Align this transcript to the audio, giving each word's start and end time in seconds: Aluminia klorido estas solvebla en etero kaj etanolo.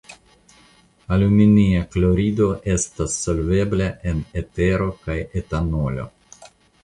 Aluminia 1.17 1.81
klorido 1.95 2.47
estas 2.77 3.19
solvebla 3.27 3.89
en 4.13 4.25
etero 4.43 4.87
kaj 5.07 5.19
etanolo. 5.43 6.07